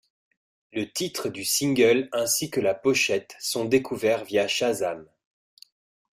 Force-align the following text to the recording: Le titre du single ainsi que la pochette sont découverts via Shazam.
Le 0.73 0.91
titre 0.91 1.29
du 1.29 1.45
single 1.45 2.09
ainsi 2.11 2.49
que 2.49 2.59
la 2.59 2.73
pochette 2.73 3.35
sont 3.39 3.65
découverts 3.65 4.23
via 4.25 4.47
Shazam. 4.47 5.05